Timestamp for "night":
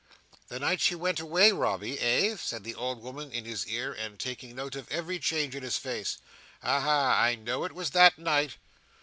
0.59-0.81, 8.17-8.57